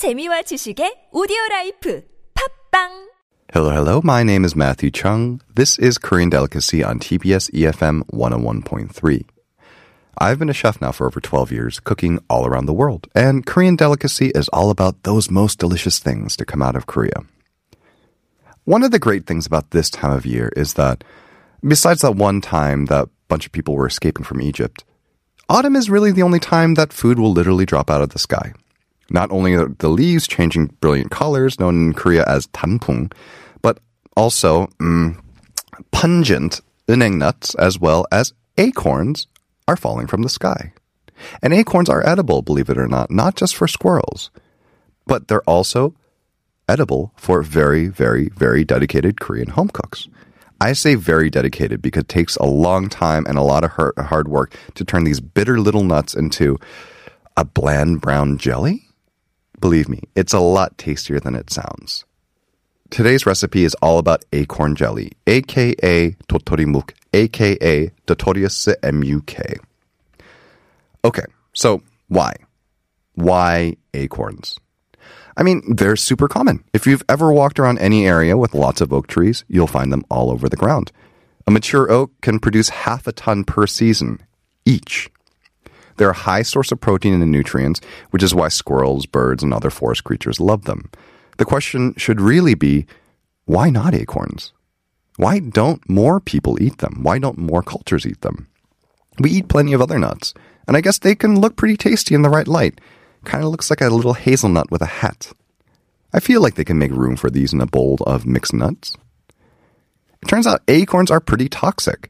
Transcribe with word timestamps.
재미와 0.00 0.48
지식의 0.48 1.10
오디오 1.12 1.36
라이프 1.50 2.02
팝빵 2.32 3.10
Hello, 3.52 3.68
hello. 3.68 4.00
My 4.02 4.22
name 4.22 4.46
is 4.46 4.56
Matthew 4.56 4.90
Chung. 4.90 5.42
This 5.54 5.78
is 5.78 5.98
Korean 5.98 6.30
Delicacy 6.30 6.82
on 6.82 6.98
TBS 6.98 7.52
EFM 7.52 8.08
101.3. 8.08 8.96
I've 10.16 10.38
been 10.38 10.48
a 10.48 10.54
chef 10.56 10.80
now 10.80 10.90
for 10.90 11.06
over 11.06 11.20
12 11.20 11.52
years, 11.52 11.80
cooking 11.80 12.18
all 12.30 12.46
around 12.46 12.64
the 12.64 12.72
world. 12.72 13.08
And 13.14 13.44
Korean 13.44 13.76
Delicacy 13.76 14.32
is 14.34 14.48
all 14.48 14.70
about 14.70 15.02
those 15.02 15.30
most 15.30 15.58
delicious 15.58 15.98
things 15.98 16.34
to 16.38 16.46
come 16.46 16.62
out 16.62 16.76
of 16.76 16.86
Korea. 16.86 17.20
One 18.64 18.82
of 18.82 18.92
the 18.92 18.98
great 18.98 19.26
things 19.26 19.44
about 19.44 19.72
this 19.72 19.90
time 19.90 20.12
of 20.12 20.24
year 20.24 20.50
is 20.56 20.80
that, 20.80 21.04
besides 21.60 22.00
that 22.00 22.16
one 22.16 22.40
time 22.40 22.86
that 22.86 23.04
a 23.04 23.10
bunch 23.28 23.44
of 23.44 23.52
people 23.52 23.74
were 23.74 23.86
escaping 23.86 24.24
from 24.24 24.40
Egypt, 24.40 24.82
autumn 25.50 25.76
is 25.76 25.90
really 25.90 26.10
the 26.10 26.24
only 26.24 26.40
time 26.40 26.72
that 26.80 26.94
food 26.94 27.18
will 27.18 27.32
literally 27.32 27.66
drop 27.66 27.90
out 27.90 28.00
of 28.00 28.16
the 28.16 28.18
sky. 28.18 28.54
Not 29.10 29.30
only 29.32 29.54
are 29.54 29.68
the 29.78 29.88
leaves 29.88 30.26
changing 30.26 30.66
brilliant 30.80 31.10
colors, 31.10 31.58
known 31.58 31.88
in 31.88 31.92
Korea 31.92 32.24
as 32.26 32.46
tanpung, 32.48 33.12
but 33.60 33.78
also 34.16 34.68
mm, 34.78 35.20
pungent 35.90 36.60
uneng 36.88 37.18
nuts 37.18 37.54
as 37.56 37.78
well 37.78 38.06
as 38.12 38.32
acorns 38.56 39.26
are 39.66 39.76
falling 39.76 40.06
from 40.06 40.22
the 40.22 40.28
sky. 40.28 40.72
And 41.42 41.52
acorns 41.52 41.88
are 41.88 42.06
edible, 42.06 42.42
believe 42.42 42.70
it 42.70 42.78
or 42.78 42.88
not, 42.88 43.10
not 43.10 43.36
just 43.36 43.54
for 43.54 43.68
squirrels, 43.68 44.30
but 45.06 45.28
they're 45.28 45.42
also 45.42 45.94
edible 46.68 47.12
for 47.16 47.42
very, 47.42 47.88
very, 47.88 48.28
very 48.30 48.64
dedicated 48.64 49.20
Korean 49.20 49.50
home 49.50 49.68
cooks. 49.68 50.08
I 50.60 50.72
say 50.74 50.94
very 50.94 51.30
dedicated 51.30 51.80
because 51.80 52.02
it 52.02 52.08
takes 52.08 52.36
a 52.36 52.44
long 52.44 52.88
time 52.88 53.24
and 53.26 53.38
a 53.38 53.42
lot 53.42 53.64
of 53.64 53.70
hard 53.70 54.28
work 54.28 54.54
to 54.74 54.84
turn 54.84 55.04
these 55.04 55.20
bitter 55.20 55.58
little 55.58 55.84
nuts 55.84 56.14
into 56.14 56.58
a 57.36 57.44
bland 57.44 58.00
brown 58.00 58.36
jelly. 58.36 58.89
Believe 59.60 59.88
me, 59.88 60.00
it's 60.16 60.32
a 60.32 60.40
lot 60.40 60.78
tastier 60.78 61.20
than 61.20 61.34
it 61.34 61.50
sounds. 61.50 62.04
Today's 62.88 63.26
recipe 63.26 63.64
is 63.64 63.74
all 63.76 63.98
about 63.98 64.24
acorn 64.32 64.74
jelly, 64.74 65.12
aka 65.26 66.10
totorimuk, 66.28 66.92
aka 67.12 67.90
Dotorius 68.06 68.66
muk. 68.92 69.60
Okay, 71.04 71.24
so 71.52 71.82
why? 72.08 72.34
Why 73.14 73.76
acorns? 73.94 74.58
I 75.36 75.42
mean, 75.42 75.62
they're 75.74 75.96
super 75.96 76.26
common. 76.26 76.64
If 76.72 76.86
you've 76.86 77.04
ever 77.08 77.32
walked 77.32 77.58
around 77.58 77.78
any 77.78 78.06
area 78.06 78.36
with 78.36 78.54
lots 78.54 78.80
of 78.80 78.92
oak 78.92 79.06
trees, 79.06 79.44
you'll 79.48 79.66
find 79.66 79.92
them 79.92 80.04
all 80.10 80.30
over 80.30 80.48
the 80.48 80.56
ground. 80.56 80.90
A 81.46 81.50
mature 81.50 81.90
oak 81.90 82.12
can 82.20 82.38
produce 82.38 82.70
half 82.70 83.06
a 83.06 83.12
ton 83.12 83.44
per 83.44 83.66
season 83.66 84.20
each. 84.64 85.10
They're 85.96 86.10
a 86.10 86.14
high 86.14 86.42
source 86.42 86.72
of 86.72 86.80
protein 86.80 87.20
and 87.20 87.32
nutrients, 87.32 87.80
which 88.10 88.22
is 88.22 88.34
why 88.34 88.48
squirrels, 88.48 89.06
birds, 89.06 89.42
and 89.42 89.52
other 89.52 89.70
forest 89.70 90.04
creatures 90.04 90.40
love 90.40 90.64
them. 90.64 90.90
The 91.38 91.44
question 91.44 91.94
should 91.96 92.20
really 92.20 92.54
be 92.54 92.86
why 93.44 93.70
not 93.70 93.94
acorns? 93.94 94.52
Why 95.16 95.38
don't 95.38 95.86
more 95.88 96.20
people 96.20 96.62
eat 96.62 96.78
them? 96.78 97.00
Why 97.02 97.18
don't 97.18 97.36
more 97.36 97.62
cultures 97.62 98.06
eat 98.06 98.20
them? 98.20 98.46
We 99.18 99.30
eat 99.30 99.48
plenty 99.48 99.72
of 99.72 99.82
other 99.82 99.98
nuts, 99.98 100.32
and 100.66 100.76
I 100.76 100.80
guess 100.80 100.98
they 100.98 101.14
can 101.14 101.40
look 101.40 101.56
pretty 101.56 101.76
tasty 101.76 102.14
in 102.14 102.22
the 102.22 102.30
right 102.30 102.48
light. 102.48 102.80
Kind 103.24 103.44
of 103.44 103.50
looks 103.50 103.68
like 103.68 103.80
a 103.80 103.88
little 103.88 104.14
hazelnut 104.14 104.70
with 104.70 104.82
a 104.82 104.86
hat. 104.86 105.32
I 106.12 106.20
feel 106.20 106.40
like 106.40 106.54
they 106.54 106.64
can 106.64 106.78
make 106.78 106.92
room 106.92 107.16
for 107.16 107.30
these 107.30 107.52
in 107.52 107.60
a 107.60 107.66
bowl 107.66 107.98
of 108.06 108.26
mixed 108.26 108.54
nuts. 108.54 108.96
It 110.22 110.28
turns 110.28 110.46
out 110.46 110.62
acorns 110.68 111.10
are 111.10 111.20
pretty 111.20 111.48
toxic. 111.48 112.09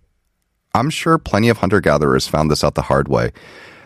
I'm 0.74 0.90
sure 0.90 1.18
plenty 1.18 1.48
of 1.48 1.58
hunter 1.58 1.80
gatherers 1.80 2.28
found 2.28 2.50
this 2.50 2.62
out 2.62 2.74
the 2.74 2.82
hard 2.82 3.08
way, 3.08 3.32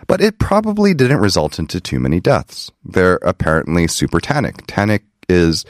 but 0.06 0.20
it 0.20 0.38
probably 0.38 0.94
didn't 0.94 1.20
result 1.20 1.58
into 1.58 1.80
too 1.80 1.98
many 1.98 2.20
deaths. 2.20 2.70
They're 2.84 3.18
apparently 3.22 3.86
super 3.88 4.20
tannic. 4.20 4.66
Tannic 4.66 5.02
is 5.28 5.64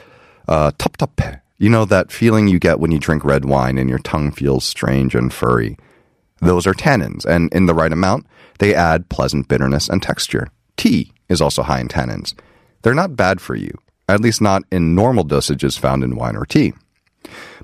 uh, 0.47 0.71
top. 0.77 1.21
You 1.57 1.69
know 1.69 1.85
that 1.85 2.11
feeling 2.11 2.47
you 2.49 2.59
get 2.59 2.79
when 2.79 2.91
you 2.91 2.99
drink 2.99 3.23
red 3.23 3.45
wine 3.45 3.77
and 3.77 3.89
your 3.89 3.99
tongue 3.99 4.31
feels 4.31 4.65
strange 4.65 5.15
and 5.15 5.31
furry. 5.31 5.77
Those 6.41 6.67
are 6.67 6.73
tannins, 6.73 7.25
and 7.25 7.51
in 7.53 7.65
the 7.65 7.73
right 7.73 7.93
amount, 7.93 8.27
they 8.59 8.75
add 8.75 9.07
pleasant 9.07 9.47
bitterness 9.47 9.87
and 9.87 10.03
texture. 10.03 10.49
Tea 10.75 11.13
is 11.29 11.39
also 11.39 11.63
high 11.63 11.79
in 11.79 11.87
tannins. 11.87 12.33
They're 12.81 12.93
not 12.93 13.15
bad 13.15 13.39
for 13.39 13.55
you, 13.55 13.71
at 14.09 14.19
least 14.19 14.41
not 14.41 14.63
in 14.69 14.95
normal 14.95 15.23
dosages 15.23 15.79
found 15.79 16.03
in 16.03 16.17
wine 16.17 16.35
or 16.35 16.45
tea. 16.45 16.73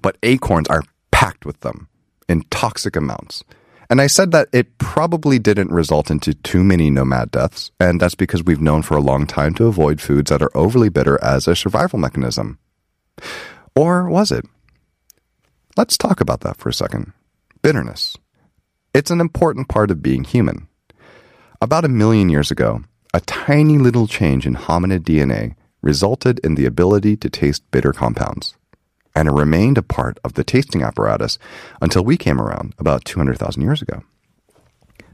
But 0.01 0.18
acorns 0.23 0.69
are 0.69 0.83
packed 1.12 1.45
with 1.45 1.59
them 1.59 1.89
in 2.31 2.44
toxic 2.50 2.96
amounts. 2.96 3.44
And 3.90 4.00
I 4.00 4.08
said 4.08 4.31
that 4.31 4.47
it 4.53 4.78
probably 4.78 5.38
didn't 5.38 5.69
result 5.69 6.09
into 6.09 6.34
too 6.34 6.64
many 6.64 6.90
nomad 6.90 7.30
deaths, 7.30 7.72
and 7.78 8.00
that's 8.00 8.16
because 8.16 8.42
we've 8.42 8.62
known 8.62 8.84
for 8.84 8.96
a 8.96 9.02
long 9.02 9.28
time 9.28 9.53
to 9.56 9.68
avoid 9.68 10.00
foods 10.00 10.30
that 10.31 10.42
are 10.42 10.56
overly 10.56 10.88
bitter 10.88 11.22
as 11.22 11.46
a 11.46 11.58
survival 11.58 12.00
mechanism. 12.00 12.58
Or 13.75 14.08
was 14.08 14.31
it? 14.31 14.46
Let's 15.75 15.97
talk 15.97 16.22
about 16.22 16.40
that 16.42 16.56
for 16.56 16.69
a 16.69 16.74
second. 16.74 17.12
Bitterness. 17.62 18.16
It's 18.94 19.12
an 19.12 19.19
important 19.19 19.68
part 19.68 19.92
of 19.92 20.02
being 20.02 20.24
human. 20.24 20.69
About 21.62 21.86
a 21.86 21.90
million 21.90 22.30
years 22.30 22.50
ago, 22.50 22.84
a 23.13 23.19
tiny 23.22 23.78
little 23.78 24.08
change 24.08 24.46
in 24.48 24.56
hominid 24.56 25.02
DNA 25.02 25.56
resulted 25.81 26.40
in 26.40 26.56
the 26.56 26.66
ability 26.66 27.18
to 27.18 27.30
taste 27.30 27.69
bitter 27.72 27.92
compounds. 27.92 28.56
And 29.13 29.27
it 29.27 29.33
remained 29.33 29.77
a 29.77 29.83
part 29.83 30.19
of 30.23 30.33
the 30.33 30.44
tasting 30.44 30.83
apparatus 30.83 31.38
until 31.81 32.03
we 32.03 32.17
came 32.17 32.39
around 32.39 32.73
about 32.77 33.05
200,000 33.05 33.61
years 33.61 33.81
ago. 33.81 34.03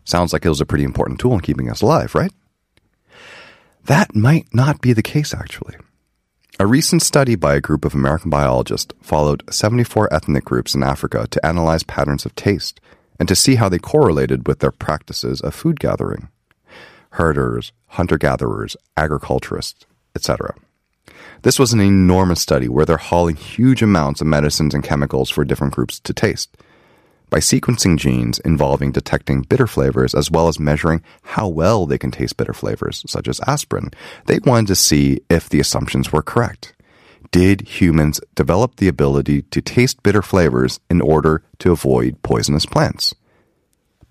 Sounds 0.04 0.32
like 0.34 0.46
it 0.46 0.50
was 0.50 0.62
a 0.62 0.66
pretty 0.66 0.84
important 0.84 1.20
tool 1.20 1.34
in 1.34 1.42
keeping 1.42 1.70
us 1.70 1.82
alive, 1.82 2.16
right? 2.16 2.32
That 3.86 4.16
might 4.16 4.48
not 4.54 4.82
be 4.82 4.94
the 4.94 5.02
case, 5.04 5.34
actually. 5.34 5.76
A 6.60 6.66
recent 6.66 7.02
study 7.02 7.36
by 7.36 7.56
a 7.56 7.62
group 7.62 7.86
of 7.86 7.94
American 7.94 8.30
biologists 8.30 8.94
followed 9.02 9.44
74 9.54 10.12
ethnic 10.14 10.44
groups 10.44 10.74
in 10.74 10.82
Africa 10.82 11.28
to 11.30 11.46
analyze 11.46 11.84
patterns 11.84 12.26
of 12.26 12.34
taste 12.36 12.80
and 13.20 13.28
to 13.28 13.36
see 13.36 13.56
how 13.56 13.70
they 13.70 13.78
correlated 13.78 14.48
with 14.48 14.60
their 14.60 14.72
practices 14.72 15.40
of 15.42 15.54
food 15.54 15.80
gathering. 15.80 16.30
Herders, 17.12 17.72
hunter 17.88 18.18
gatherers, 18.18 18.76
agriculturists, 18.96 19.86
etc. 20.16 20.56
This 21.44 21.60
was 21.60 21.74
an 21.74 21.80
enormous 21.80 22.42
study 22.42 22.68
where 22.68 22.86
they're 22.86 22.98
hauling 22.98 23.36
huge 23.36 23.82
amounts 23.82 24.22
of 24.22 24.28
medicines 24.28 24.74
and 24.74 24.84
chemicals 24.84 25.30
for 25.30 25.46
different 25.46 25.74
groups 25.74 26.00
to 26.02 26.14
taste. 26.14 26.56
By 27.30 27.40
sequencing 27.40 27.98
genes 27.98 28.40
involving 28.40 28.92
detecting 28.92 29.42
bitter 29.42 29.68
flavors 29.68 30.16
as 30.16 30.32
well 30.32 30.48
as 30.48 30.60
measuring 30.60 31.04
how 31.24 31.48
well 31.50 31.86
they 31.86 31.98
can 31.98 32.12
taste 32.12 32.38
bitter 32.38 32.54
flavors, 32.54 33.04
such 33.08 33.28
as 33.28 33.42
aspirin, 33.46 33.92
they 34.26 34.40
wanted 34.40 34.68
to 34.68 34.76
see 34.76 35.20
if 35.30 35.50
the 35.50 35.60
assumptions 35.60 36.12
were 36.12 36.24
correct. 36.24 36.74
Did 37.32 37.68
humans 37.68 38.22
develop 38.36 38.78
the 38.78 38.88
ability 38.88 39.42
to 39.42 39.62
taste 39.62 40.02
bitter 40.04 40.22
flavors 40.22 40.80
in 40.90 41.02
order 41.02 41.44
to 41.60 41.74
avoid 41.74 42.22
poisonous 42.24 42.66
plants? 42.66 43.14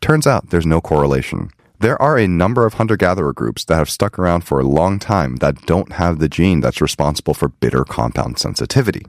Turns 0.02 0.26
out 0.26 0.50
there's 0.50 0.66
no 0.66 0.82
correlation. 0.82 1.50
There 1.78 2.00
are 2.00 2.16
a 2.18 2.26
number 2.26 2.64
of 2.64 2.74
hunter 2.74 2.96
gatherer 2.96 3.34
groups 3.34 3.64
that 3.64 3.76
have 3.76 3.90
stuck 3.90 4.18
around 4.18 4.42
for 4.42 4.58
a 4.58 4.66
long 4.66 4.98
time 4.98 5.36
that 5.36 5.66
don't 5.66 5.92
have 5.92 6.18
the 6.18 6.28
gene 6.28 6.60
that's 6.60 6.80
responsible 6.80 7.34
for 7.34 7.48
bitter 7.48 7.84
compound 7.84 8.38
sensitivity. 8.38 9.04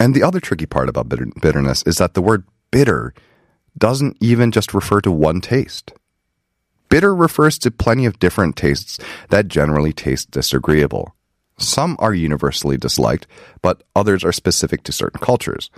And 0.00 0.12
the 0.12 0.24
other 0.24 0.40
tricky 0.40 0.66
part 0.66 0.88
about 0.88 1.08
bitter- 1.08 1.30
bitterness 1.40 1.84
is 1.84 1.98
that 1.98 2.14
the 2.14 2.22
word 2.22 2.44
bitter 2.72 3.14
doesn't 3.78 4.16
even 4.20 4.50
just 4.50 4.74
refer 4.74 5.00
to 5.02 5.12
one 5.12 5.40
taste. 5.40 5.92
Bitter 6.88 7.14
refers 7.14 7.58
to 7.60 7.70
plenty 7.70 8.06
of 8.06 8.18
different 8.18 8.56
tastes 8.56 8.98
that 9.30 9.46
generally 9.46 9.92
taste 9.92 10.32
disagreeable. 10.32 11.14
Some 11.58 11.96
are 12.00 12.12
universally 12.12 12.76
disliked, 12.76 13.28
but 13.62 13.84
others 13.94 14.24
are 14.24 14.32
specific 14.32 14.82
to 14.82 14.92
certain 14.92 15.20
cultures. 15.20 15.70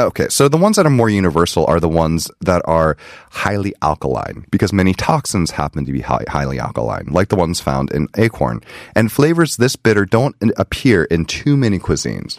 Okay, 0.00 0.28
so 0.28 0.46
the 0.48 0.56
ones 0.56 0.76
that 0.76 0.86
are 0.86 0.90
more 0.90 1.10
universal 1.10 1.66
are 1.66 1.80
the 1.80 1.88
ones 1.88 2.30
that 2.40 2.62
are 2.66 2.96
highly 3.32 3.74
alkaline, 3.82 4.46
because 4.48 4.72
many 4.72 4.94
toxins 4.94 5.50
happen 5.50 5.84
to 5.86 5.90
be 5.90 6.02
high, 6.02 6.24
highly 6.28 6.60
alkaline, 6.60 7.06
like 7.06 7.30
the 7.30 7.36
ones 7.36 7.60
found 7.60 7.90
in 7.90 8.06
acorn. 8.16 8.60
And 8.94 9.10
flavors 9.10 9.56
this 9.56 9.74
bitter 9.74 10.04
don't 10.04 10.36
appear 10.56 11.02
in 11.02 11.24
too 11.24 11.56
many 11.56 11.80
cuisines. 11.80 12.38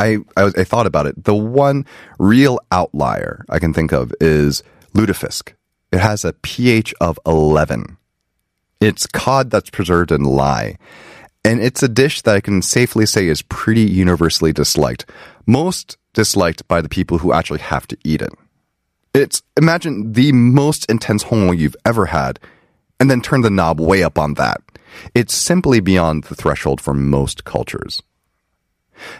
I, 0.00 0.18
I, 0.36 0.46
I 0.46 0.64
thought 0.64 0.86
about 0.86 1.06
it. 1.06 1.22
The 1.22 1.36
one 1.36 1.86
real 2.18 2.58
outlier 2.72 3.44
I 3.48 3.60
can 3.60 3.72
think 3.72 3.92
of 3.92 4.12
is 4.20 4.64
lutefisk. 4.92 5.52
It 5.92 6.00
has 6.00 6.24
a 6.24 6.32
pH 6.32 6.92
of 7.00 7.16
11. 7.24 7.96
It's 8.80 9.06
cod 9.06 9.50
that's 9.52 9.70
preserved 9.70 10.10
in 10.10 10.24
lye. 10.24 10.78
And 11.44 11.62
it's 11.62 11.84
a 11.84 11.88
dish 11.88 12.22
that 12.22 12.34
I 12.34 12.40
can 12.40 12.60
safely 12.60 13.06
say 13.06 13.28
is 13.28 13.40
pretty 13.42 13.82
universally 13.82 14.52
disliked. 14.52 15.08
Most 15.46 15.96
disliked 16.16 16.66
by 16.66 16.80
the 16.80 16.88
people 16.88 17.18
who 17.18 17.32
actually 17.32 17.60
have 17.60 17.86
to 17.86 17.96
eat 18.02 18.22
it. 18.22 18.32
It's 19.14 19.42
imagine 19.56 20.14
the 20.14 20.32
most 20.32 20.90
intense 20.90 21.24
hongeo 21.24 21.56
you've 21.56 21.76
ever 21.84 22.06
had, 22.06 22.40
and 22.98 23.08
then 23.08 23.20
turn 23.20 23.42
the 23.42 23.50
knob 23.50 23.78
way 23.78 24.02
up 24.02 24.18
on 24.18 24.34
that. 24.34 24.60
It's 25.14 25.34
simply 25.34 25.78
beyond 25.80 26.24
the 26.24 26.34
threshold 26.34 26.80
for 26.80 26.94
most 26.94 27.44
cultures. 27.44 28.02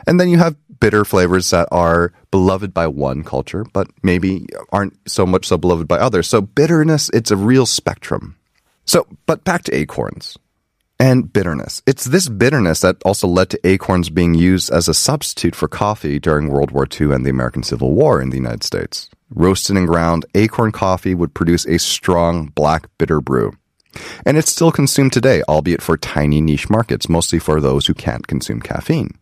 And 0.06 0.18
then 0.18 0.30
you 0.30 0.38
have 0.38 0.56
bitter 0.80 1.04
flavors 1.04 1.50
that 1.50 1.68
are 1.70 2.12
beloved 2.30 2.72
by 2.72 2.86
one 2.86 3.22
culture, 3.24 3.64
but 3.72 3.88
maybe 4.02 4.46
aren't 4.72 4.96
so 5.08 5.26
much 5.26 5.46
so 5.46 5.58
beloved 5.58 5.86
by 5.86 5.98
others. 5.98 6.26
So 6.26 6.40
bitterness, 6.40 7.10
it's 7.10 7.30
a 7.30 7.36
real 7.36 7.66
spectrum. 7.66 8.36
So, 8.86 9.06
but 9.26 9.44
back 9.44 9.64
to 9.64 9.74
acorns. 9.74 10.38
And 10.98 11.32
bitterness. 11.32 11.82
It's 11.86 12.04
this 12.04 12.28
bitterness 12.28 12.80
that 12.80 13.02
also 13.04 13.28
led 13.28 13.50
to 13.50 13.66
acorns 13.66 14.10
being 14.10 14.34
used 14.34 14.70
as 14.70 14.88
a 14.88 14.94
substitute 14.94 15.54
for 15.54 15.68
coffee 15.68 16.18
during 16.18 16.48
World 16.48 16.70
War 16.70 16.86
II 16.88 17.12
and 17.12 17.24
the 17.24 17.30
American 17.30 17.62
Civil 17.62 17.92
War 17.92 18.20
in 18.20 18.30
the 18.30 18.36
United 18.36 18.62
States. 18.62 19.10
Roasted 19.30 19.76
and 19.76 19.86
ground, 19.86 20.24
acorn 20.34 20.72
coffee 20.72 21.14
would 21.14 21.34
produce 21.34 21.66
a 21.66 21.78
strong 21.78 22.46
black 22.48 22.88
bitter 22.98 23.20
brew. 23.20 23.52
And 24.24 24.36
it's 24.36 24.50
still 24.50 24.72
consumed 24.72 25.12
today, 25.12 25.42
albeit 25.48 25.82
for 25.82 25.96
tiny 25.96 26.40
niche 26.40 26.70
markets, 26.70 27.08
mostly 27.08 27.38
for 27.38 27.60
those 27.60 27.86
who 27.86 27.94
can't 27.94 28.26
consume 28.26 28.60
caffeine. 28.60 29.18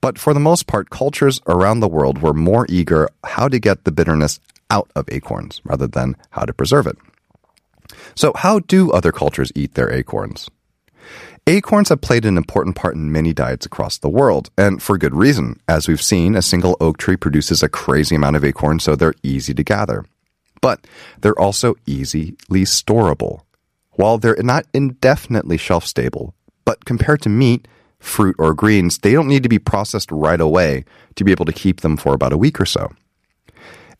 But 0.00 0.18
for 0.18 0.34
the 0.34 0.40
most 0.40 0.66
part, 0.66 0.90
cultures 0.90 1.40
around 1.46 1.80
the 1.80 1.88
world 1.88 2.22
were 2.22 2.34
more 2.34 2.66
eager 2.68 3.08
how 3.24 3.48
to 3.48 3.58
get 3.58 3.84
the 3.84 3.92
bitterness 3.92 4.38
out 4.70 4.90
of 4.94 5.08
acorns 5.10 5.60
rather 5.64 5.86
than 5.86 6.16
how 6.30 6.44
to 6.44 6.52
preserve 6.52 6.86
it. 6.86 6.96
So, 8.14 8.32
how 8.34 8.60
do 8.60 8.90
other 8.92 9.12
cultures 9.12 9.52
eat 9.54 9.74
their 9.74 9.90
acorns? 9.90 10.48
Acorns 11.48 11.90
have 11.90 12.00
played 12.00 12.24
an 12.24 12.36
important 12.36 12.74
part 12.74 12.96
in 12.96 13.12
many 13.12 13.32
diets 13.32 13.66
across 13.66 13.98
the 13.98 14.08
world, 14.08 14.50
and 14.58 14.82
for 14.82 14.98
good 14.98 15.14
reason. 15.14 15.60
As 15.68 15.86
we've 15.86 16.02
seen, 16.02 16.34
a 16.34 16.42
single 16.42 16.76
oak 16.80 16.98
tree 16.98 17.16
produces 17.16 17.62
a 17.62 17.68
crazy 17.68 18.16
amount 18.16 18.34
of 18.34 18.44
acorns, 18.44 18.82
so 18.82 18.96
they're 18.96 19.14
easy 19.22 19.54
to 19.54 19.62
gather. 19.62 20.04
But 20.60 20.84
they're 21.20 21.38
also 21.38 21.76
easily 21.86 22.34
storable. 22.50 23.42
While 23.92 24.18
they're 24.18 24.42
not 24.42 24.66
indefinitely 24.74 25.56
shelf 25.56 25.86
stable, 25.86 26.34
but 26.64 26.84
compared 26.84 27.22
to 27.22 27.28
meat, 27.28 27.68
fruit, 28.00 28.34
or 28.40 28.52
greens, 28.52 28.98
they 28.98 29.12
don't 29.12 29.28
need 29.28 29.44
to 29.44 29.48
be 29.48 29.60
processed 29.60 30.10
right 30.10 30.40
away 30.40 30.84
to 31.14 31.22
be 31.22 31.30
able 31.30 31.44
to 31.44 31.52
keep 31.52 31.80
them 31.80 31.96
for 31.96 32.12
about 32.12 32.32
a 32.32 32.38
week 32.38 32.60
or 32.60 32.66
so. 32.66 32.90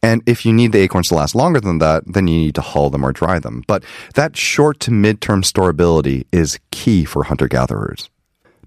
And 0.06 0.22
if 0.24 0.46
you 0.46 0.52
need 0.52 0.70
the 0.70 0.78
acorns 0.78 1.08
to 1.08 1.16
last 1.16 1.34
longer 1.34 1.58
than 1.58 1.78
that, 1.78 2.04
then 2.06 2.28
you 2.28 2.38
need 2.38 2.54
to 2.54 2.60
hull 2.60 2.90
them 2.90 3.04
or 3.04 3.10
dry 3.10 3.40
them. 3.40 3.64
But 3.66 3.82
that 4.14 4.36
short 4.36 4.78
to 4.80 4.92
mid-term 4.92 5.42
storability 5.42 6.26
is 6.30 6.60
key 6.70 7.04
for 7.04 7.24
hunter-gatherers. 7.24 8.08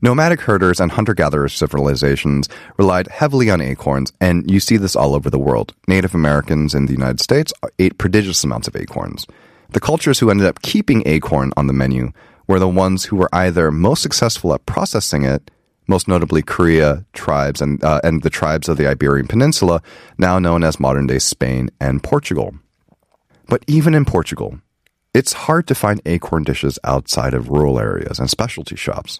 Nomadic 0.02 0.42
herders 0.42 0.82
and 0.82 0.92
hunter 0.92 1.14
gatherer 1.14 1.48
civilizations 1.48 2.50
relied 2.78 3.08
heavily 3.08 3.50
on 3.50 3.62
acorns, 3.62 4.12
and 4.20 4.52
you 4.52 4.60
see 4.60 4.76
this 4.76 4.98
all 4.98 5.16
over 5.16 5.30
the 5.30 5.40
world. 5.40 5.74
Native 5.88 6.14
Americans 6.14 6.76
in 6.76 6.88
the 6.88 6.92
United 6.92 7.22
States 7.22 7.54
ate 7.80 7.98
prodigious 7.98 8.44
amounts 8.44 8.68
of 8.68 8.76
acorns. 8.76 9.26
The 9.70 9.80
cultures 9.80 10.20
who 10.20 10.30
ended 10.30 10.46
up 10.46 10.62
keeping 10.62 11.04
acorn 11.06 11.54
on 11.56 11.68
the 11.68 11.74
menu 11.74 12.12
were 12.48 12.60
the 12.60 12.68
ones 12.68 13.06
who 13.06 13.16
were 13.16 13.30
either 13.32 13.72
most 13.72 14.02
successful 14.02 14.54
at 14.54 14.66
processing 14.66 15.24
it 15.24 15.50
most 15.90 16.08
notably 16.08 16.42
Korea 16.42 17.06
tribes 17.14 17.62
and, 17.62 17.84
uh, 17.84 18.00
and 18.04 18.22
the 18.22 18.30
tribes 18.30 18.70
of 18.70 18.78
the 18.78 18.88
Iberian 18.88 19.28
Peninsula, 19.28 19.82
now 20.18 20.40
known 20.40 20.64
as 20.64 20.80
modern 20.80 21.08
day 21.08 21.20
Spain 21.20 21.70
and 21.82 22.04
Portugal. 22.04 22.56
But 23.48 23.64
even 23.68 23.96
in 23.96 24.06
Portugal, 24.06 24.60
it's 25.14 25.34
hard 25.34 25.68
to 25.68 25.76
find 25.76 26.02
acorn 26.06 26.44
dishes 26.44 26.78
outside 26.84 27.34
of 27.34 27.50
rural 27.50 27.80
areas 27.80 28.20
and 28.20 28.30
specialty 28.30 28.76
shops. 28.76 29.20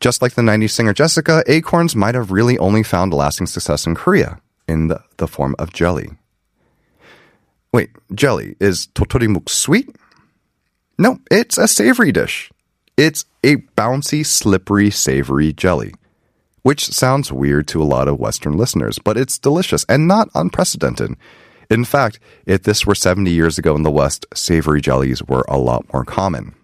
Just 0.00 0.20
like 0.20 0.34
the 0.34 0.42
90s 0.42 0.70
singer 0.70 0.92
Jessica, 0.92 1.44
acorns 1.46 1.94
might 1.94 2.16
have 2.16 2.32
really 2.32 2.58
only 2.58 2.82
found 2.82 3.14
lasting 3.14 3.46
success 3.46 3.86
in 3.86 3.94
Korea 3.94 4.40
in 4.66 4.88
the, 4.88 5.00
the 5.18 5.28
form 5.28 5.54
of 5.58 5.72
jelly. 5.72 6.10
Wait, 7.72 7.90
jelly. 8.14 8.56
Is 8.60 8.88
totorimuk 8.88 9.48
sweet? 9.48 9.88
No, 10.98 11.20
it's 11.30 11.58
a 11.58 11.68
savory 11.68 12.12
dish. 12.12 12.50
It's 12.96 13.24
a 13.42 13.56
bouncy, 13.76 14.24
slippery, 14.24 14.88
savory 14.88 15.52
jelly. 15.52 15.94
Which 16.62 16.86
sounds 16.86 17.32
weird 17.32 17.66
to 17.68 17.82
a 17.82 17.84
lot 17.84 18.06
of 18.06 18.20
Western 18.20 18.56
listeners, 18.56 19.00
but 19.00 19.16
it's 19.16 19.36
delicious 19.36 19.84
and 19.88 20.06
not 20.06 20.28
unprecedented. 20.32 21.16
In 21.68 21.84
fact, 21.84 22.20
if 22.46 22.62
this 22.62 22.86
were 22.86 22.94
70 22.94 23.32
years 23.32 23.58
ago 23.58 23.74
in 23.74 23.82
the 23.82 23.90
West, 23.90 24.26
savory 24.32 24.80
jellies 24.80 25.24
were 25.24 25.44
a 25.48 25.58
lot 25.58 25.92
more 25.92 26.04
common. 26.04 26.54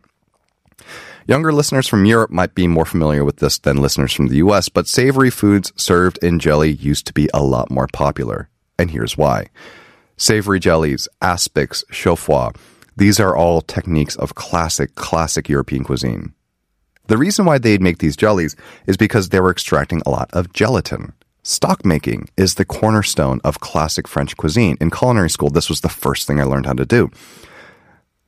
Younger 1.26 1.52
listeners 1.52 1.88
from 1.88 2.04
Europe 2.04 2.30
might 2.30 2.54
be 2.54 2.68
more 2.68 2.86
familiar 2.86 3.24
with 3.24 3.38
this 3.38 3.58
than 3.58 3.78
listeners 3.78 4.12
from 4.12 4.28
the 4.28 4.36
US, 4.36 4.68
but 4.68 4.86
savory 4.86 5.30
foods 5.30 5.72
served 5.74 6.18
in 6.22 6.38
jelly 6.38 6.70
used 6.70 7.06
to 7.08 7.12
be 7.12 7.28
a 7.34 7.42
lot 7.42 7.72
more 7.72 7.88
popular. 7.92 8.48
And 8.78 8.92
here's 8.92 9.18
why. 9.18 9.48
Savory 10.16 10.60
jellies, 10.60 11.08
aspics, 11.20 11.84
chaudfroid, 11.86 12.56
these 12.96 13.20
are 13.20 13.36
all 13.36 13.60
techniques 13.60 14.16
of 14.16 14.34
classic, 14.34 14.94
classic 14.94 15.48
European 15.48 15.84
cuisine. 15.84 16.34
The 17.06 17.18
reason 17.18 17.44
why 17.44 17.58
they'd 17.58 17.82
make 17.82 17.98
these 17.98 18.16
jellies 18.16 18.54
is 18.86 18.96
because 18.96 19.28
they 19.28 19.40
were 19.40 19.50
extracting 19.50 20.02
a 20.06 20.10
lot 20.10 20.30
of 20.32 20.52
gelatin. 20.52 21.12
Stock 21.42 21.84
making 21.84 22.28
is 22.36 22.54
the 22.54 22.64
cornerstone 22.64 23.40
of 23.42 23.60
classic 23.60 24.06
French 24.06 24.36
cuisine. 24.36 24.76
In 24.80 24.90
culinary 24.90 25.30
school, 25.30 25.50
this 25.50 25.68
was 25.68 25.80
the 25.80 25.88
first 25.88 26.26
thing 26.26 26.38
I 26.40 26.44
learned 26.44 26.66
how 26.66 26.74
to 26.74 26.84
do. 26.84 27.10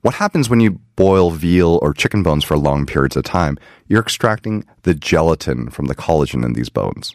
What 0.01 0.15
happens 0.15 0.51
when 0.51 0.59
you 0.59 0.81
boil 0.97 1.31
veal 1.31 1.79
or 1.81 1.93
chicken 1.95 2.25
bones 2.25 2.43
for 2.43 2.57
long 2.57 2.87
periods 2.87 3.17
of 3.17 3.23
time? 3.23 3.57
You're 3.87 4.01
extracting 4.01 4.65
the 4.83 4.95
gelatin 4.95 5.71
from 5.71 5.87
the 5.87 5.95
collagen 5.95 6.45
in 6.45 6.55
these 6.55 6.71
bones. 6.71 7.15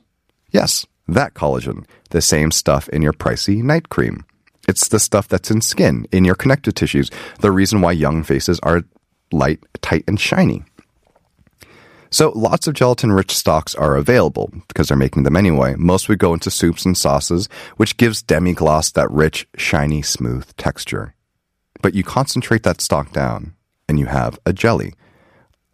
Yes, 0.52 0.86
that 1.08 1.34
collagen, 1.34 1.86
the 2.12 2.22
same 2.22 2.52
stuff 2.52 2.88
in 2.90 3.02
your 3.02 3.12
pricey 3.14 3.62
night 3.62 3.90
cream. 3.90 4.24
It's 4.68 4.90
the 4.90 5.00
stuff 5.00 5.28
that's 5.28 5.52
in 5.52 5.62
skin, 5.62 6.08
in 6.12 6.26
your 6.26 6.36
connective 6.36 6.76
tissues, 6.76 7.10
the 7.40 7.52
reason 7.52 7.82
why 7.82 7.94
young 7.94 8.24
faces 8.24 8.60
are 8.62 8.84
light, 9.32 9.60
tight, 9.82 10.04
and 10.08 10.20
shiny. 10.20 10.64
So 12.10 12.32
lots 12.36 12.68
of 12.68 12.74
gelatin 12.74 13.12
rich 13.12 13.36
stocks 13.36 13.76
are 13.76 13.96
available 13.96 14.52
because 14.68 14.88
they're 14.88 14.98
making 14.98 15.24
them 15.24 15.36
anyway. 15.36 15.76
Most 15.78 16.08
would 16.08 16.20
go 16.20 16.34
into 16.34 16.50
soups 16.50 16.86
and 16.86 16.98
sauces, 16.98 17.50
which 17.76 17.98
gives 17.98 18.22
demi 18.22 18.54
glace 18.54 18.92
that 18.92 19.12
rich, 19.12 19.48
shiny, 19.58 20.02
smooth 20.02 20.46
texture. 20.56 21.16
But 21.82 21.94
you 21.94 22.04
concentrate 22.04 22.64
that 22.64 22.82
stock 22.82 23.12
down 23.12 23.54
and 23.90 24.00
you 24.00 24.06
have 24.06 24.40
a 24.46 24.54
jelly, 24.54 24.94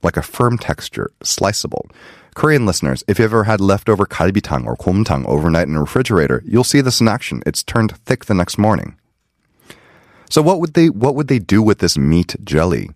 like 0.03 0.17
a 0.17 0.21
firm 0.21 0.57
texture, 0.57 1.11
sliceable. 1.23 1.89
Korean 2.35 2.65
listeners, 2.65 3.03
if 3.07 3.19
you've 3.19 3.25
ever 3.25 3.43
had 3.43 3.61
leftover 3.61 4.05
kalbitang 4.05 4.65
or 4.65 4.75
gomtang 4.75 5.25
overnight 5.25 5.67
in 5.67 5.75
a 5.75 5.81
refrigerator, 5.81 6.41
you'll 6.45 6.63
see 6.63 6.81
this 6.81 6.99
in 6.99 7.07
action. 7.07 7.43
It's 7.45 7.63
turned 7.63 7.95
thick 8.05 8.25
the 8.25 8.33
next 8.33 8.57
morning. 8.57 8.97
So 10.29 10.41
what 10.41 10.59
would 10.59 10.73
they 10.73 10.89
what 10.89 11.15
would 11.15 11.27
they 11.27 11.37
do 11.37 11.61
with 11.61 11.77
this 11.77 11.97
meat 11.97 12.35
jelly? 12.43 12.89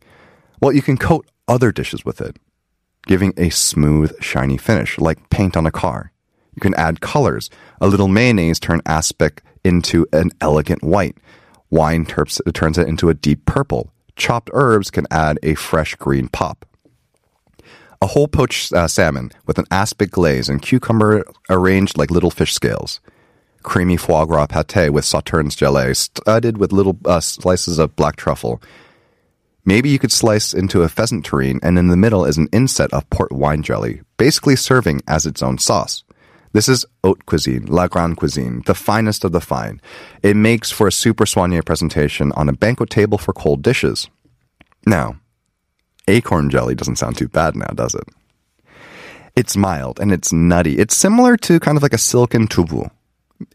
Well, 0.60 0.74
you 0.74 0.82
can 0.82 0.98
coat 0.98 1.28
other 1.48 1.72
dishes 1.72 2.04
with 2.04 2.20
it, 2.20 2.38
giving 3.06 3.34
a 3.38 3.50
smooth, 3.50 4.12
shiny 4.24 4.58
finish, 4.58 4.98
like 4.98 5.30
paint 5.30 5.56
on 5.56 5.68
a 5.68 5.72
car. 5.72 6.12
You 6.56 6.62
can 6.62 6.74
add 6.74 7.00
colors. 7.00 7.52
A 7.80 7.88
little 7.88 8.08
mayonnaise 8.08 8.60
turn 8.60 8.82
aspic 8.88 9.44
into 9.64 10.08
an 10.12 10.32
elegant 10.42 10.84
white. 10.84 11.16
Wine 11.70 12.06
turns 12.06 12.40
it 12.78 12.88
into 12.88 13.10
a 13.10 13.14
deep 13.14 13.46
purple. 13.46 13.92
Chopped 14.16 14.50
herbs 14.54 14.90
can 14.90 15.06
add 15.12 15.38
a 15.44 15.54
fresh 15.54 15.94
green 15.96 16.30
pop 16.30 16.66
a 18.02 18.08
whole 18.08 18.28
poached 18.28 18.74
uh, 18.74 18.88
salmon 18.88 19.32
with 19.46 19.58
an 19.58 19.66
aspic 19.72 20.12
glaze 20.12 20.50
and 20.50 20.62
cucumber 20.62 21.26
arranged 21.50 21.98
like 21.98 22.12
little 22.12 22.32
fish 22.32 22.54
scales. 22.54 23.00
Creamy 23.64 23.98
foie 23.98 24.26
gras 24.26 24.48
pate 24.48 24.94
with 24.94 25.04
sauternes 25.04 25.56
gelée 25.56 25.96
studded 25.96 26.58
with 26.58 26.72
little 26.72 26.98
uh, 27.06 27.20
slices 27.20 27.80
of 27.80 27.96
black 27.96 28.16
truffle. 28.16 28.62
Maybe 29.66 29.90
you 29.90 30.00
could 30.00 30.14
slice 30.14 30.54
into 30.54 30.84
a 30.84 30.90
pheasant 30.90 31.26
terrine, 31.26 31.60
and 31.62 31.78
in 31.78 31.88
the 31.88 31.98
middle 31.98 32.24
is 32.24 32.38
an 32.38 32.48
inset 32.54 32.94
of 32.94 33.10
port 33.10 33.34
wine 33.34 33.64
jelly, 33.64 34.02
basically 34.16 34.56
serving 34.56 35.02
as 35.08 35.26
its 35.26 35.44
own 35.44 35.58
sauce. 35.58 36.06
This 36.54 36.70
is 36.70 36.86
haute 37.04 37.26
cuisine, 37.26 37.66
la 37.66 37.88
grande 37.88 38.16
cuisine, 38.16 38.64
the 38.66 38.74
finest 38.74 39.26
of 39.26 39.34
the 39.34 39.42
fine. 39.42 39.82
It 40.24 40.38
makes 40.38 40.72
for 40.72 40.88
a 40.88 40.92
super 40.92 41.26
soigné 41.26 41.66
presentation 41.66 42.32
on 42.32 42.48
a 42.48 42.54
banquet 42.54 42.90
table 42.90 43.18
for 43.18 43.34
cold 43.34 43.62
dishes. 43.62 44.10
Now, 44.86 45.20
acorn 46.08 46.50
jelly 46.50 46.76
doesn't 46.76 46.98
sound 46.98 47.18
too 47.18 47.28
bad 47.28 47.56
now, 47.56 47.68
does 47.68 47.96
it? 47.96 48.04
It's 49.36 49.56
mild 49.56 50.00
and 50.00 50.12
it's 50.12 50.34
nutty. 50.34 50.80
It's 50.80 50.96
similar 50.96 51.38
to 51.38 51.60
kind 51.60 51.78
of 51.78 51.84
like 51.84 51.94
a 51.94 51.98
silken 52.00 52.48
tubu. 52.48 52.90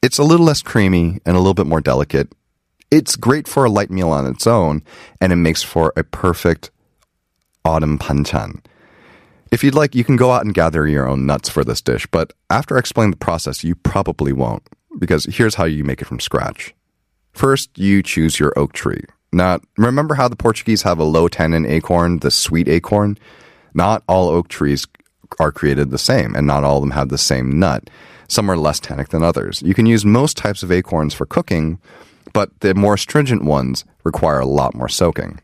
It's 0.00 0.18
a 0.18 0.24
little 0.24 0.46
less 0.46 0.62
creamy 0.62 1.20
and 1.26 1.36
a 1.36 1.40
little 1.40 1.54
bit 1.54 1.66
more 1.66 1.80
delicate. 1.80 2.32
It's 2.90 3.16
great 3.16 3.48
for 3.48 3.64
a 3.64 3.70
light 3.70 3.90
meal 3.90 4.10
on 4.10 4.26
its 4.26 4.46
own, 4.46 4.82
and 5.20 5.32
it 5.32 5.36
makes 5.36 5.62
for 5.62 5.92
a 5.96 6.04
perfect 6.04 6.70
autumn 7.64 7.98
panchan. 7.98 8.62
If 9.50 9.64
you'd 9.64 9.74
like, 9.74 9.94
you 9.94 10.04
can 10.04 10.16
go 10.16 10.30
out 10.30 10.44
and 10.44 10.54
gather 10.54 10.86
your 10.86 11.08
own 11.08 11.26
nuts 11.26 11.48
for 11.48 11.64
this 11.64 11.80
dish, 11.80 12.06
but 12.06 12.32
after 12.48 12.76
I 12.76 12.78
explain 12.78 13.10
the 13.10 13.16
process, 13.16 13.64
you 13.64 13.74
probably 13.74 14.32
won't, 14.32 14.68
because 14.98 15.24
here's 15.24 15.56
how 15.56 15.64
you 15.64 15.84
make 15.84 16.00
it 16.00 16.06
from 16.06 16.20
scratch. 16.20 16.74
First, 17.32 17.76
you 17.78 18.02
choose 18.02 18.38
your 18.38 18.52
oak 18.56 18.72
tree. 18.72 19.04
Now, 19.32 19.60
remember 19.78 20.14
how 20.14 20.28
the 20.28 20.36
Portuguese 20.36 20.82
have 20.82 20.98
a 20.98 21.04
low 21.04 21.28
tannin 21.28 21.64
acorn, 21.64 22.18
the 22.18 22.30
sweet 22.30 22.68
acorn? 22.68 23.18
Not 23.74 24.02
all 24.06 24.28
oak 24.28 24.48
trees 24.48 24.86
are 25.38 25.52
created 25.52 25.90
the 25.90 25.98
same, 25.98 26.34
and 26.34 26.46
not 26.46 26.64
all 26.64 26.76
of 26.76 26.82
them 26.82 26.90
have 26.90 27.08
the 27.08 27.18
same 27.18 27.58
nut. 27.58 27.88
Some 28.28 28.50
are 28.50 28.56
less 28.56 28.80
tannic 28.80 29.08
than 29.08 29.22
others. 29.22 29.62
You 29.62 29.74
can 29.74 29.86
use 29.86 30.04
most 30.04 30.36
types 30.36 30.62
of 30.62 30.70
acorns 30.70 31.14
for 31.14 31.26
cooking, 31.26 31.80
but 32.32 32.50
the 32.60 32.74
more 32.74 32.96
stringent 32.96 33.44
ones 33.44 33.84
require 34.04 34.40
a 34.40 34.46
lot 34.46 34.74
more 34.74 34.88
soaking. 34.88 35.40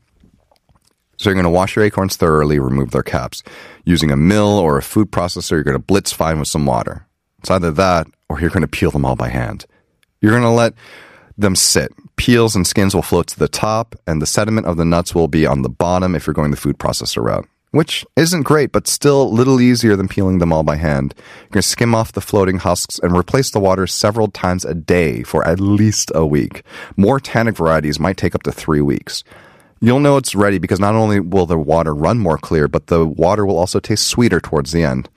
So 1.16 1.30
you're 1.30 1.34
going 1.34 1.44
to 1.44 1.50
wash 1.50 1.74
your 1.74 1.84
acorns 1.84 2.16
thoroughly, 2.16 2.58
remove 2.58 2.92
their 2.92 3.02
caps. 3.02 3.42
Using 3.84 4.10
a 4.10 4.16
mill 4.16 4.58
or 4.58 4.78
a 4.78 4.82
food 4.82 5.10
processor, 5.10 5.52
you're 5.52 5.64
going 5.64 5.74
to 5.74 5.82
blitz 5.82 6.12
fine 6.12 6.38
with 6.38 6.48
some 6.48 6.64
water. 6.64 7.06
It's 7.40 7.50
either 7.50 7.72
that 7.72 8.06
or 8.28 8.40
you're 8.40 8.50
going 8.50 8.62
to 8.62 8.68
peel 8.68 8.90
them 8.90 9.04
all 9.04 9.16
by 9.16 9.28
hand. 9.28 9.66
You're 10.20 10.32
going 10.32 10.42
to 10.42 10.50
let 10.50 10.74
them 11.38 11.54
sit. 11.56 11.92
Peels 12.16 12.54
and 12.56 12.66
skins 12.66 12.94
will 12.94 13.02
float 13.02 13.28
to 13.28 13.38
the 13.38 13.48
top, 13.48 13.94
and 14.06 14.20
the 14.20 14.26
sediment 14.26 14.66
of 14.66 14.76
the 14.76 14.84
nuts 14.84 15.14
will 15.14 15.28
be 15.28 15.46
on 15.46 15.62
the 15.62 15.68
bottom 15.68 16.14
if 16.14 16.26
you're 16.26 16.34
going 16.34 16.50
the 16.50 16.56
food 16.56 16.78
processor 16.78 17.22
route. 17.22 17.46
which 17.70 18.04
isn't 18.16 18.42
great, 18.44 18.72
but 18.72 18.86
still 18.88 19.22
a 19.22 19.28
little 19.28 19.60
easier 19.60 19.94
than 19.94 20.08
peeling 20.08 20.38
them 20.38 20.52
all 20.52 20.62
by 20.62 20.76
hand. 20.76 21.14
You're 21.16 21.48
going 21.50 21.62
to 21.62 21.68
skim 21.68 21.94
off 21.94 22.12
the 22.12 22.20
floating 22.20 22.58
husks 22.58 22.98
and 22.98 23.16
replace 23.16 23.50
the 23.50 23.60
water 23.60 23.86
several 23.86 24.28
times 24.28 24.64
a 24.64 24.74
day 24.74 25.22
for 25.22 25.46
at 25.46 25.60
least 25.60 26.10
a 26.14 26.24
week. 26.24 26.62
More 26.96 27.20
tannic 27.20 27.56
varieties 27.56 28.00
might 28.00 28.16
take 28.16 28.34
up 28.34 28.42
to 28.44 28.52
three 28.52 28.80
weeks. 28.80 29.22
You'll 29.80 30.00
know 30.00 30.16
it's 30.16 30.34
ready 30.34 30.58
because 30.58 30.80
not 30.80 30.94
only 30.94 31.20
will 31.20 31.46
the 31.46 31.58
water 31.58 31.94
run 31.94 32.18
more 32.18 32.38
clear, 32.38 32.66
but 32.68 32.88
the 32.88 33.06
water 33.06 33.46
will 33.46 33.58
also 33.58 33.80
taste 33.80 34.06
sweeter 34.08 34.40
towards 34.40 34.72
the 34.72 34.82
end. 34.82 35.08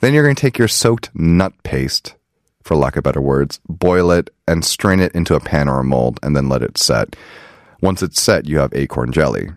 Then 0.00 0.12
you're 0.12 0.24
going 0.24 0.36
to 0.36 0.40
take 0.40 0.58
your 0.58 0.68
soaked 0.68 1.10
nut 1.14 1.52
paste, 1.64 2.14
for 2.66 2.76
lack 2.76 2.96
of 2.96 3.04
better 3.04 3.20
words, 3.20 3.60
boil 3.68 4.10
it 4.10 4.28
and 4.48 4.64
strain 4.64 5.00
it 5.00 5.12
into 5.14 5.34
a 5.34 5.40
pan 5.40 5.68
or 5.68 5.78
a 5.78 5.84
mold 5.84 6.18
and 6.22 6.34
then 6.34 6.48
let 6.48 6.62
it 6.62 6.76
set. 6.76 7.14
Once 7.80 8.02
it's 8.02 8.20
set, 8.20 8.46
you 8.46 8.58
have 8.58 8.74
acorn 8.74 9.12
jelly. 9.12 9.50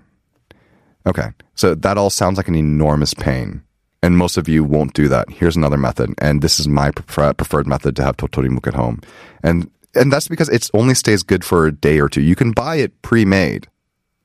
Okay, 1.08 1.30
so 1.56 1.74
that 1.74 1.98
all 1.98 2.10
sounds 2.10 2.38
like 2.38 2.48
an 2.48 2.56
enormous 2.56 3.14
pain. 3.14 3.64
And 4.04 4.18
most 4.18 4.38
of 4.38 4.48
you 4.48 4.64
won't 4.64 4.94
do 4.94 5.08
that. 5.10 5.30
Here's 5.30 5.56
another 5.56 5.78
method, 5.78 6.14
and 6.20 6.42
this 6.42 6.60
is 6.60 6.68
my 6.68 6.92
prefer- 6.92 7.34
preferred 7.34 7.68
method 7.68 7.96
to 7.98 8.04
have 8.04 8.16
totorimuk 8.16 8.68
at 8.68 8.76
home. 8.76 9.02
And 9.44 9.70
and 9.96 10.14
that's 10.14 10.28
because 10.28 10.50
it 10.50 10.70
only 10.74 10.94
stays 10.94 11.24
good 11.24 11.44
for 11.44 11.66
a 11.66 11.72
day 11.72 12.00
or 12.00 12.08
two. 12.08 12.22
You 12.22 12.36
can 12.36 12.52
buy 12.52 12.76
it 12.76 13.02
pre-made, 13.02 13.68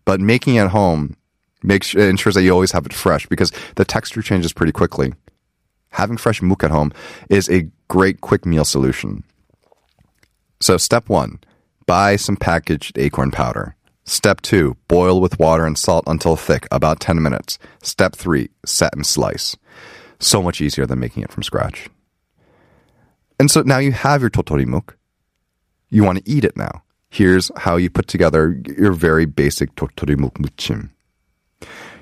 but 0.05 0.21
making 0.21 0.57
it 0.57 0.61
at 0.61 0.71
home 0.71 1.17
makes 1.63 1.95
ensures 1.95 2.35
that 2.35 2.43
you 2.43 2.53
always 2.53 2.73
have 2.73 2.85
it 2.85 2.93
fresh 2.93 3.27
because 3.27 3.51
the 3.77 3.85
texture 3.85 4.21
changes 4.21 4.53
pretty 4.53 4.73
quickly. 4.73 5.15
Having 5.95 6.17
fresh 6.17 6.43
muk 6.43 6.65
at 6.65 6.73
home 6.73 6.93
is 7.31 7.49
a 7.49 7.71
great 7.87 8.21
quick 8.21 8.45
meal 8.45 8.65
solution. 8.65 9.23
So 10.61 10.77
step 10.77 11.09
one, 11.09 11.39
buy 11.87 12.17
some 12.17 12.37
packaged 12.37 12.99
acorn 12.99 13.31
powder. 13.31 13.77
Step 14.05 14.41
two, 14.41 14.77
boil 14.89 15.21
with 15.21 15.39
water 15.39 15.65
and 15.65 15.79
salt 15.79 16.03
until 16.09 16.35
thick, 16.35 16.67
about 16.73 16.99
10 16.99 17.23
minutes. 17.23 17.61
Step 17.81 18.17
three, 18.17 18.51
set 18.67 18.93
and 18.93 19.07
slice. 19.07 19.57
So 20.19 20.43
much 20.43 20.61
easier 20.61 20.85
than 20.85 20.99
making 20.99 21.23
it 21.23 21.31
from 21.31 21.45
scratch. 21.45 21.89
And 23.39 23.49
so 23.49 23.63
now 23.63 23.79
you 23.79 23.93
have 23.93 24.21
your 24.21 24.31
totorimuk. 24.31 24.95
You 25.91 26.03
want 26.03 26.19
to 26.19 26.29
eat 26.29 26.45
it 26.45 26.57
now. 26.57 26.83
Here's 27.09 27.53
how 27.57 27.77
you 27.77 27.89
put 27.89 28.09
together 28.09 28.61
your 28.77 28.93
very 28.93 29.27
basic 29.27 29.73
totorimuk 29.77 30.33
muchim. 30.39 30.91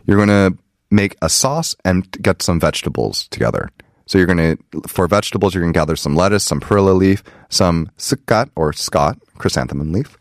You're 0.06 0.24
going 0.24 0.28
to 0.28 0.56
make 0.92 1.16
a 1.22 1.28
sauce 1.28 1.74
and 1.84 2.10
get 2.22 2.42
some 2.42 2.60
vegetables 2.60 3.26
together. 3.28 3.70
So 4.06 4.18
you're 4.18 4.26
going 4.26 4.56
to, 4.56 4.82
for 4.88 5.08
vegetables, 5.08 5.54
you're 5.54 5.62
going 5.62 5.72
to 5.72 5.78
gather 5.78 5.96
some 5.96 6.14
lettuce, 6.14 6.44
some 6.44 6.60
perilla 6.60 6.92
leaf, 6.92 7.22
some 7.48 7.90
sukat 7.98 8.50
or 8.54 8.72
scot, 8.72 9.18
chrysanthemum 9.38 9.92
leaf, 9.92 10.18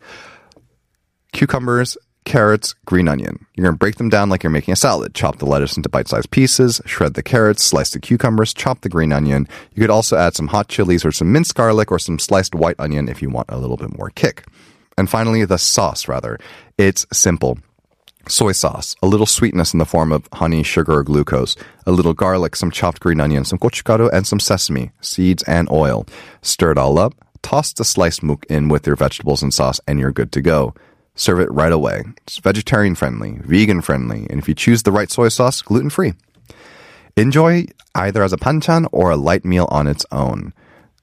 cucumbers, 1.32 1.98
carrots, 2.24 2.74
green 2.86 3.08
onion. 3.08 3.44
You're 3.54 3.64
going 3.64 3.74
to 3.74 3.78
break 3.78 3.96
them 3.96 4.08
down 4.08 4.28
like 4.28 4.42
you're 4.42 4.50
making 4.50 4.72
a 4.72 4.76
salad. 4.76 5.14
Chop 5.14 5.38
the 5.38 5.46
lettuce 5.46 5.76
into 5.76 5.88
bite 5.88 6.08
sized 6.08 6.30
pieces, 6.30 6.80
shred 6.86 7.14
the 7.14 7.22
carrots, 7.22 7.64
slice 7.64 7.90
the 7.90 8.00
cucumbers, 8.00 8.54
chop 8.54 8.80
the 8.80 8.88
green 8.88 9.12
onion. 9.12 9.48
You 9.74 9.82
could 9.82 9.90
also 9.90 10.16
add 10.16 10.34
some 10.34 10.48
hot 10.48 10.68
chilies 10.68 11.04
or 11.04 11.12
some 11.12 11.32
minced 11.32 11.54
garlic 11.54 11.90
or 11.90 11.98
some 11.98 12.18
sliced 12.18 12.54
white 12.54 12.76
onion 12.78 13.08
if 13.08 13.20
you 13.20 13.28
want 13.28 13.50
a 13.50 13.58
little 13.58 13.76
bit 13.76 13.96
more 13.98 14.10
kick. 14.10 14.44
And 14.96 15.10
finally, 15.10 15.44
the 15.44 15.58
sauce, 15.58 16.06
rather. 16.06 16.38
It's 16.78 17.06
simple. 17.12 17.58
Soy 18.28 18.52
sauce, 18.52 18.94
a 19.02 19.06
little 19.06 19.26
sweetness 19.26 19.72
in 19.72 19.78
the 19.78 19.84
form 19.84 20.12
of 20.12 20.28
honey, 20.32 20.62
sugar, 20.62 20.98
or 20.98 21.02
glucose, 21.02 21.56
a 21.86 21.92
little 21.92 22.14
garlic, 22.14 22.54
some 22.54 22.70
chopped 22.70 23.00
green 23.00 23.20
onion, 23.20 23.44
some 23.44 23.58
gochugaru, 23.58 24.08
and 24.12 24.26
some 24.26 24.40
sesame, 24.40 24.92
seeds, 25.00 25.42
and 25.44 25.70
oil. 25.70 26.06
Stir 26.40 26.72
it 26.72 26.78
all 26.78 26.98
up, 26.98 27.14
toss 27.42 27.72
the 27.72 27.84
sliced 27.84 28.22
muk 28.22 28.46
in 28.46 28.68
with 28.68 28.86
your 28.86 28.96
vegetables 28.96 29.42
and 29.42 29.52
sauce, 29.52 29.80
and 29.86 29.98
you're 29.98 30.12
good 30.12 30.32
to 30.32 30.40
go. 30.40 30.74
Serve 31.14 31.40
it 31.40 31.52
right 31.52 31.72
away. 31.72 32.04
It's 32.22 32.38
vegetarian 32.38 32.94
friendly, 32.94 33.38
vegan 33.44 33.82
friendly, 33.82 34.26
and 34.30 34.38
if 34.38 34.48
you 34.48 34.54
choose 34.54 34.82
the 34.82 34.92
right 34.92 35.10
soy 35.10 35.28
sauce, 35.28 35.60
gluten 35.60 35.90
free. 35.90 36.14
Enjoy 37.16 37.66
either 37.94 38.22
as 38.22 38.32
a 38.32 38.38
panchan 38.38 38.86
or 38.92 39.10
a 39.10 39.16
light 39.16 39.44
meal 39.44 39.68
on 39.70 39.86
its 39.86 40.06
own. 40.10 40.54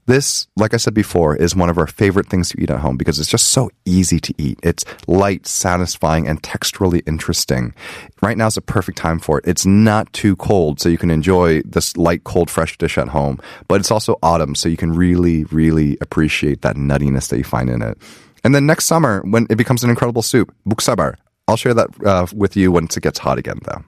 This, 0.09 0.47
like 0.55 0.73
I 0.73 0.77
said 0.77 0.95
before, 0.95 1.35
is 1.35 1.55
one 1.55 1.69
of 1.69 1.77
our 1.77 1.85
favorite 1.85 2.25
things 2.25 2.49
to 2.49 2.59
eat 2.59 2.71
at 2.71 2.79
home 2.79 2.97
because 2.97 3.19
it's 3.19 3.29
just 3.29 3.51
so 3.51 3.69
easy 3.85 4.19
to 4.19 4.33
eat. 4.39 4.59
It's 4.63 4.83
light, 5.05 5.45
satisfying, 5.45 6.27
and 6.27 6.41
texturally 6.41 7.03
interesting. 7.05 7.75
Right 8.19 8.35
now 8.35 8.47
is 8.47 8.57
a 8.57 8.61
perfect 8.61 8.97
time 8.97 9.19
for 9.19 9.37
it. 9.37 9.45
It's 9.47 9.67
not 9.67 10.11
too 10.11 10.35
cold, 10.37 10.79
so 10.79 10.89
you 10.89 10.97
can 10.97 11.11
enjoy 11.11 11.61
this 11.61 11.95
light, 11.95 12.23
cold, 12.23 12.49
fresh 12.49 12.75
dish 12.79 12.97
at 12.97 13.09
home, 13.09 13.39
but 13.67 13.79
it's 13.79 13.91
also 13.91 14.17
autumn, 14.23 14.55
so 14.55 14.67
you 14.67 14.77
can 14.77 14.93
really, 14.93 15.43
really 15.43 15.95
appreciate 16.01 16.63
that 16.63 16.75
nuttiness 16.75 17.29
that 17.29 17.37
you 17.37 17.43
find 17.43 17.69
in 17.69 17.83
it. 17.83 17.95
And 18.43 18.55
then 18.55 18.65
next 18.65 18.85
summer, 18.85 19.21
when 19.25 19.45
it 19.51 19.57
becomes 19.57 19.83
an 19.83 19.91
incredible 19.91 20.23
soup, 20.23 20.51
muksabal, 20.67 21.17
I'll 21.47 21.55
share 21.55 21.75
that 21.75 21.89
uh, 22.03 22.25
with 22.33 22.57
you 22.57 22.71
once 22.71 22.97
it 22.97 23.03
gets 23.03 23.19
hot 23.19 23.37
again, 23.37 23.59
though. 23.63 23.83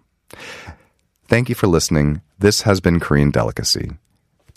Thank 1.27 1.49
you 1.49 1.55
for 1.55 1.65
listening. 1.65 2.21
This 2.37 2.61
has 2.61 2.79
been 2.79 2.99
Korean 2.99 3.31
Delicacy. 3.31 3.97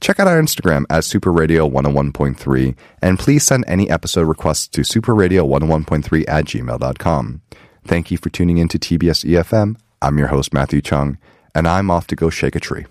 Check 0.04 0.20
out 0.20 0.28
our 0.28 0.38
Instagram 0.38 0.84
at 0.90 1.02
superradio101.3 1.04 2.76
and 3.00 3.18
please 3.18 3.42
send 3.42 3.64
any 3.66 3.88
episode 3.88 4.28
requests 4.28 4.68
to 4.68 4.82
superradio101.3 4.82 6.25
at 6.28 6.44
gmail.com. 6.44 7.40
Thank 7.87 8.11
you 8.11 8.18
for 8.18 8.28
tuning 8.28 8.58
in 8.58 8.68
to 8.68 8.78
TBS 8.78 9.25
EFM. 9.25 9.76
I'm 10.02 10.18
your 10.18 10.26
host, 10.26 10.52
Matthew 10.52 10.82
Chung, 10.82 11.16
and 11.54 11.66
I'm 11.66 11.90
off 11.90 12.06
to 12.08 12.16
go 12.16 12.28
shake 12.28 12.54
a 12.54 12.61
tree. 12.61 12.84